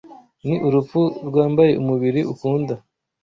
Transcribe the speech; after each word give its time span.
ni 0.45 0.55
urupfu 0.67 0.99
rwambaye 1.27 1.71
umubiri 1.81 2.21
ukunda 2.33 2.73